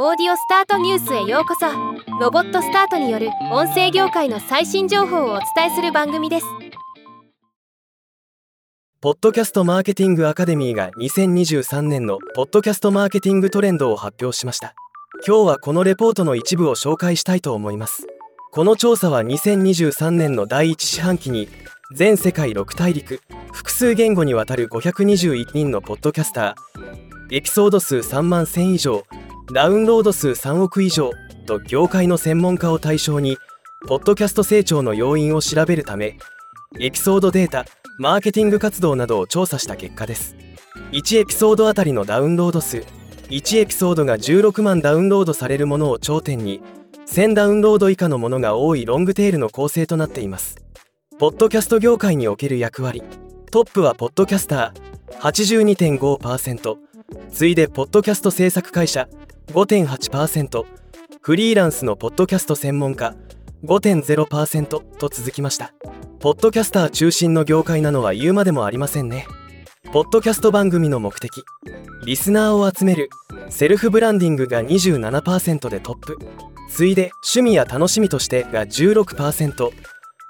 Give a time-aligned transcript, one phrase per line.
[0.00, 1.66] オーディオスタートニュースへようこそ。
[2.20, 6.46] ロボットスタートによる音声業界の最新情報をお伝えする番組です。
[9.00, 14.76] ポッドキャストマーケティングアカデミーが2023年のポッドキャストマーケティングトレンドを発表しました。
[15.26, 18.06] 今日はこのレポートの一部を紹介したいと思います。
[18.52, 21.48] この調査は2023年の第1四半期に
[21.92, 23.20] 全世界6大陸
[23.52, 29.02] 複数言語にわたる521人のポッドキャスターエピソード数3万1000以上
[29.50, 31.10] ダウンロード数3億以上
[31.46, 33.38] と業界の専門家を対象に
[33.86, 36.18] ポッドキャスト成長の要因を調べるため
[36.78, 37.64] エピソードデータ
[37.98, 40.36] マーケティング活動などを調査した結果です。
[40.92, 42.84] 1エピソードあたりのダウンロード数
[43.30, 46.60] 1エピソードが16万ダウンロードされるものを頂点に
[47.06, 50.56] 1000ダウンロード以下のものが多いロングテールの構成となっています。
[51.18, 53.02] ポッドキャスト業界における役割
[53.50, 56.76] トップはポッドキャスター82.5%
[57.32, 59.08] 次いでポッドキャスト制作会社
[59.48, 60.64] 5.8%
[61.22, 63.14] フリーランスのポッドキャスト専門家。
[63.64, 65.72] 5.0%と続きました。
[66.20, 69.26] ポッドキャスター中心の業界なのは言うまでもありませんね。
[69.90, 71.42] ポッドキャスト番組の目的。
[72.04, 73.08] リスナーを集める。
[73.48, 76.18] セルフブランディングが27%でトップ。
[76.68, 79.70] 次いで趣味や楽しみとしてが16%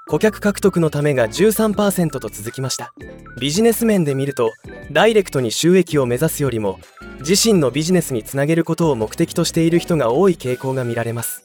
[0.07, 2.93] 顧客獲得のためが13%と続きました。
[3.39, 4.53] ビジネス面で見ると
[4.91, 6.79] ダイレクトに収益を目指すよりも
[7.19, 11.43] 自身のビジネスにつなげることを目的としている人が多い傾向が見られます。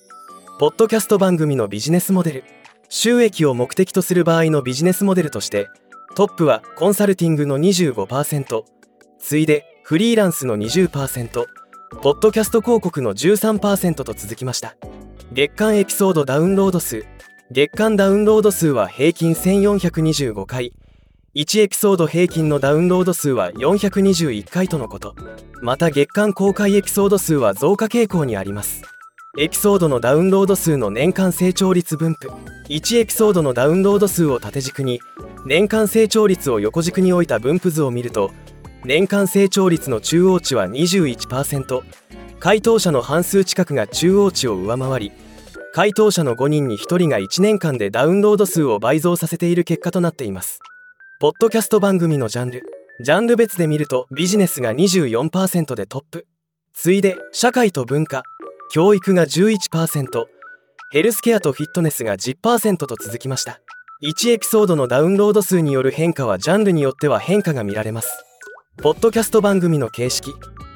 [0.58, 2.44] ポッドキャスト番組のビジネスモデル。
[2.89, 5.69] 収益を目的とする場合のビジネスモデルとして
[6.14, 8.62] トップはコンサルティングの25%
[9.19, 11.45] 次いでフリーランスの20%
[12.02, 14.77] ポッドキャスト広告の13%と続きました。
[15.33, 17.05] 月間エピソードダウンロード数。
[17.50, 20.72] 月間ダウンロード数は平均1425回。
[21.35, 25.17] 1エピソード平均のダウンロード数は421回とのこと。
[25.63, 28.83] また月間公開エピソード数は増加傾向にあります。
[29.37, 32.29] エピソードのダウンロード数の年間成長率分布。
[32.69, 35.01] 1エピソードのダウンロード数を縦軸に
[35.45, 38.31] 年間成長率を横軸に置いた分布図を見ると
[38.85, 41.83] 年間成長率の中央値は21%
[42.39, 45.13] 回答者の半数近くが中央値を上回り
[45.75, 50.61] 回答者の5人に1人が1年間でダウンロード数を倍増させている結果となっています。
[51.20, 52.64] ポッドキャスト番組のジャンル。
[53.01, 56.27] ジャンル別で見るとビジネスが24%でトップ。
[56.73, 58.25] 次いで社会と文化。
[58.73, 60.25] 教育が11%
[60.91, 63.61] ヘルスケアとフィットネスが10%と続きました。
[64.02, 68.11] 1エピソードのダウンロード数による変化はジャンルによっては変化が見られます。
[68.83, 70.35] ポッドキャスト番組の形式。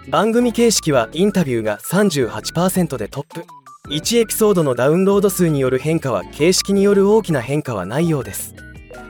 [0.09, 3.45] 番組形式はインタビューが38%でトップ。
[3.91, 8.55] 1エピソードのダウンロード数による変化は形式による大きな変化はないようです。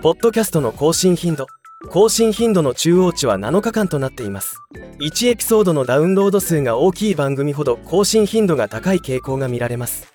[0.00, 1.48] ポッドキャストの更新頻度
[1.90, 4.62] 更新頻度の中央値は7日間となっています。
[5.00, 10.14] 1エピソードのダウンロード数が大きい番組ほど更新頻度が高い傾向が見られます。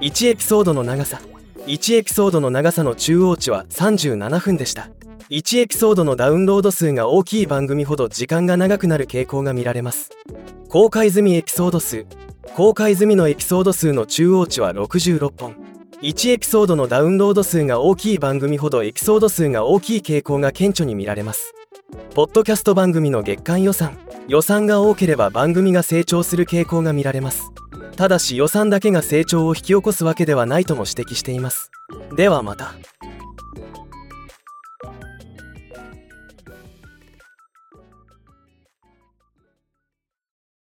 [0.00, 1.20] 1エピソードの長さ
[1.66, 4.90] 1エピソードの長さの中央値は37分でした。
[5.30, 10.10] 1エピソードのダウンロード数が大きい番組ほど時間が長くなる傾向が見られます。
[10.68, 12.06] 公開済みエピソード数
[12.54, 15.63] 公開済みのエピソード数の中央値は66本。
[16.04, 21.54] 1エピソードのダウンロード数が大きい番組ほどエピソード数が大きい傾向が顕著に見られます。
[22.12, 23.96] ポッドキャスト番組の月間予算
[24.28, 27.50] 予算が多ければ番組が成長する傾向が見られます。
[27.96, 31.70] ただし予算だけが成長を引き起こすわけではないとも指摘しています。
[32.14, 32.74] ではまた。